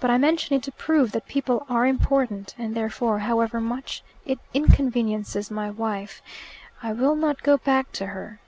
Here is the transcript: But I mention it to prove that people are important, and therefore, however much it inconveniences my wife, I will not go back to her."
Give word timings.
But 0.00 0.10
I 0.10 0.18
mention 0.18 0.56
it 0.56 0.64
to 0.64 0.72
prove 0.72 1.12
that 1.12 1.28
people 1.28 1.66
are 1.68 1.86
important, 1.86 2.52
and 2.58 2.74
therefore, 2.74 3.20
however 3.20 3.60
much 3.60 4.02
it 4.26 4.40
inconveniences 4.52 5.52
my 5.52 5.70
wife, 5.70 6.20
I 6.82 6.92
will 6.92 7.14
not 7.14 7.44
go 7.44 7.58
back 7.58 7.92
to 7.92 8.06
her." 8.06 8.40